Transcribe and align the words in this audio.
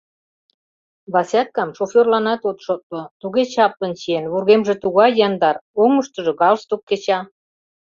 Васяткам 1.13 1.69
шоферланат 1.77 2.41
от 2.49 2.57
шотло: 2.65 3.01
туге 3.21 3.43
чаплын 3.53 3.93
чиен, 3.99 4.25
вургемже 4.31 4.75
тугай 4.83 5.11
яндар, 5.27 5.55
оҥыштыжо 5.81 6.33
галстук 6.41 6.81
кеча. 6.89 7.19